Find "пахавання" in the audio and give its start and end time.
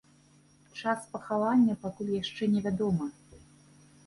1.11-1.75